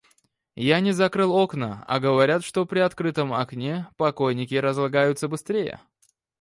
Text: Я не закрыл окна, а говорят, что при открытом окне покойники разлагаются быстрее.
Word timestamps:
Я 0.75 0.79
не 0.79 0.93
закрыл 0.93 1.31
окна, 1.31 1.85
а 1.87 1.99
говорят, 1.99 2.43
что 2.43 2.65
при 2.65 2.79
открытом 2.79 3.31
окне 3.35 3.87
покойники 3.97 4.55
разлагаются 4.55 5.27
быстрее. 5.27 5.79